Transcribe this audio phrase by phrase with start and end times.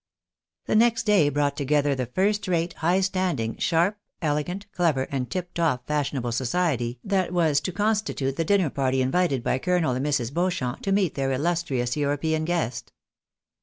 [0.65, 5.53] The next day brought together the first rate, high standing, sharp, elegant, clever, and tip
[5.53, 10.33] top fashionable society that was to constitute the dinner party invited by Colonel and Mrs.
[10.33, 12.91] Beau champ, to meet their illustrious European guest.